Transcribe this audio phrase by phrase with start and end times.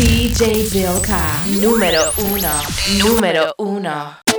[0.00, 1.20] DJ Bilka,
[1.60, 2.52] número uno,
[2.96, 4.29] número uno.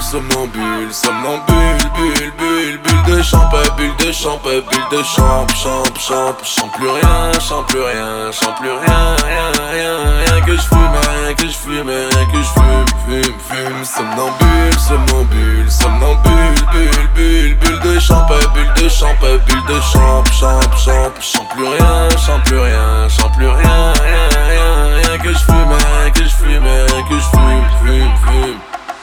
[0.00, 5.82] Somnambule, somnambule, somnambule, bulle, bulle, bulle de champagne, bulle de champagne, bulle de champ, champ,
[5.98, 10.62] champ, chante plus rien, chante plus rien, chante plus rien, rien, rien, rien que je
[10.62, 17.08] fume, rien que je fume, rien que je fume, fume, fume, somnambule, somnambule, somnambule, bulle,
[17.14, 22.08] bulle, bulle de champagne, bulle de champagne, bulle de champ, champ, champ, chante plus rien,
[22.24, 23.63] chante plus rien, chante plus rien,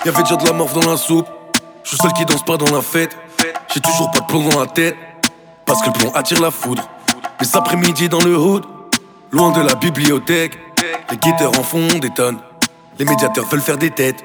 [0.04, 1.28] Y'avait déjà de la morve dans la soupe.
[1.84, 3.16] Je suis seul qui danse pas dans la fête.
[3.72, 4.96] J'ai toujours pas de plomb dans la tête.
[5.64, 6.90] Parce que le plomb attire la foudre.
[7.40, 8.64] Les après-midi dans le hood,
[9.32, 10.58] loin de la bibliothèque.
[11.12, 12.40] Les guetteurs en font des tonnes.
[12.98, 14.24] Les médiateurs veulent faire des têtes.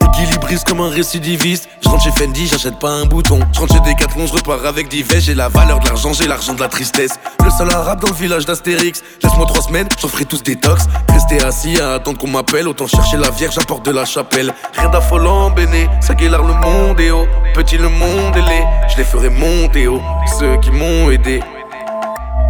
[0.00, 1.68] Équilibriste comme un récidiviste.
[1.82, 3.40] Je rentre chez Fendi, j'achète pas un bouton.
[3.52, 5.26] Je rentre chez Decathlon, je repars avec vestes.
[5.26, 7.18] J'ai la valeur de l'argent, j'ai l'argent de la tristesse.
[7.44, 9.02] Le seul arabe dans le village d'Astérix.
[9.24, 10.84] Laisse-moi trois semaines, j'en ferai tous des tox.
[11.30, 12.66] Rester assis à attendre qu'on m'appelle.
[12.66, 14.52] Autant chercher la vierge à porte de la chapelle.
[14.76, 15.88] Rien d'affolant, béné.
[16.00, 17.28] Ça guélar le monde est haut.
[17.54, 18.66] Petit le monde est laid.
[18.88, 20.02] Je les ferai monter haut.
[20.40, 21.40] Ceux qui m'ont aidé.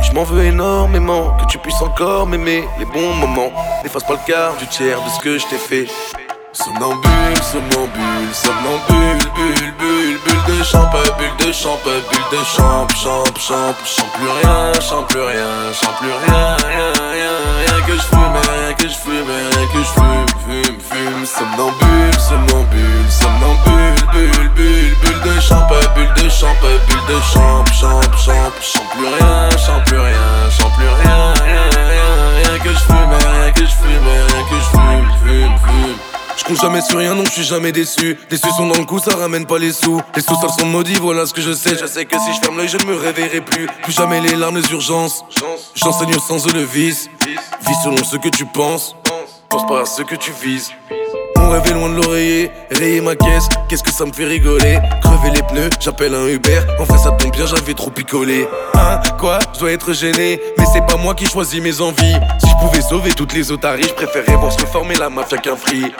[0.03, 3.53] Je m'en veux énormément que tu puisses encore m'aimer les bons moments.
[3.83, 5.87] N'efface pas le quart du tiers de ce que je t'ai fait.
[6.62, 13.25] Somnambule, somnambule, somnambule, bulle, bulle, bulle de champagne, bulle de champagne, bulle de champ, champ,
[13.39, 18.03] champ, chante plus rien, chante plus rien, chante plus rien, rien, rien, rien que je
[18.03, 24.48] fume, rien que je fume, rien que je fume, fume, fume, somnambule, somnambule, somnambule, bulle,
[24.55, 27.50] bulle, bulle de champagne, bulle de champagne, bulle de champ, champ,
[36.61, 38.19] jamais sur rien, donc je suis jamais déçu.
[38.28, 40.00] Déçu sont dans le coup, ça ramène pas les sous.
[40.14, 41.76] Les sous sont maudits, voilà ce que je sais.
[41.81, 43.66] Je sais que si je ferme l'œil, je ne me réveillerai plus.
[43.82, 45.25] Plus jamais les larmes, les urgences.
[45.75, 47.09] J'enseigne au sens de le vice.
[47.66, 48.94] Vis selon ce que tu penses.
[49.48, 50.71] Pense pas à ce que tu vises.
[51.37, 54.78] Mon rêve est loin de l'oreiller, rayer ma caisse, qu'est-ce que ça me fait rigoler?
[55.03, 59.00] Crever les pneus, j'appelle un Uber, en vrai ça tombe bien, j'avais trop picolé Hein,
[59.19, 62.54] quoi, je dois être gêné, mais c'est pas moi qui choisis mes envies Si je
[62.65, 65.91] pouvais sauver toutes les otaries, je préférerais voir se former la mafia qu'un free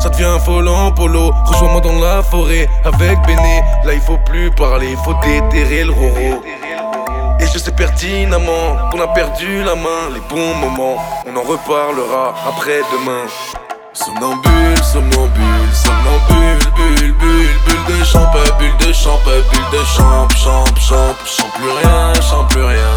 [0.00, 3.62] ça devient volant polo, rejoins-moi dans la forêt avec Béné.
[3.84, 6.42] Là il faut plus parler, faut déterrer le roro.
[7.38, 10.96] Et je sais pertinemment qu'on a perdu la main, les bons moments,
[11.26, 13.26] on en reparlera après-demain.
[13.92, 20.64] Somnambule, somnambule, somnambule, bulle, bulle, bulle de champagne, bulle de champagne, bulle de champ, champ,
[20.78, 22.95] champ, chante plus rien, chante plus rien,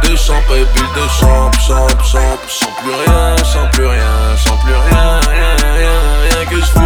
[0.00, 4.60] bulle de champagne, bulle de champ, champ, champ, chante plus rien, chante plus rien, chante
[4.64, 6.81] plus rien, rien, rien, rien que je.